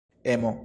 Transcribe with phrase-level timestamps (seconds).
[0.25, 0.57] emo